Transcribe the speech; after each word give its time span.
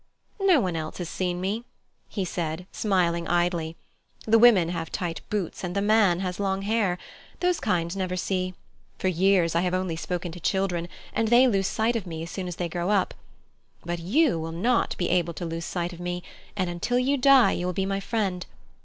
"No 0.39 0.59
one 0.59 0.75
else 0.75 0.97
has 0.97 1.09
seen 1.09 1.39
me," 1.39 1.63
he 2.09 2.25
said, 2.25 2.65
smiling 2.71 3.27
idly. 3.27 3.75
"The 4.25 4.39
women 4.39 4.69
have 4.69 4.91
tight 4.91 5.21
boots 5.29 5.63
and 5.63 5.75
the 5.75 5.79
man 5.83 6.21
has 6.21 6.39
long 6.39 6.63
hair. 6.63 6.97
Those 7.39 7.59
kinds 7.59 7.95
never 7.95 8.15
see. 8.15 8.55
For 8.97 9.09
years 9.09 9.53
I 9.53 9.61
have 9.61 9.75
only 9.75 9.95
spoken 9.95 10.31
to 10.31 10.39
children, 10.39 10.87
and 11.13 11.27
they 11.27 11.47
lose 11.47 11.67
sight 11.67 11.95
of 11.95 12.07
me 12.07 12.23
as 12.23 12.31
soon 12.31 12.47
as 12.47 12.55
they 12.55 12.67
grow 12.67 12.89
up. 12.89 13.13
But 13.85 13.99
you 13.99 14.39
will 14.39 14.51
not 14.71 14.97
be 14.97 15.07
able 15.09 15.35
to 15.35 15.45
lose 15.45 15.65
sight 15.65 15.93
of 15.93 15.99
me, 15.99 16.23
and 16.57 16.67
until 16.67 16.97
you 16.97 17.15
die 17.15 17.51
you 17.51 17.67
will 17.67 17.71
be 17.71 17.85
my 17.85 17.99
friend. 17.99 18.47